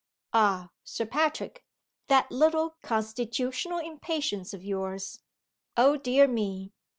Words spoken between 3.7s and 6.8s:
impatience of yours! Oh, dear me!